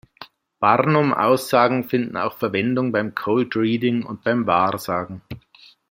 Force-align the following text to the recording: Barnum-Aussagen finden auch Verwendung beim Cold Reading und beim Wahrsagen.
Barnum-Aussagen 0.59 1.83
finden 1.83 2.17
auch 2.17 2.33
Verwendung 2.39 2.91
beim 2.91 3.13
Cold 3.13 3.55
Reading 3.55 4.01
und 4.03 4.23
beim 4.23 4.47
Wahrsagen. 4.47 5.21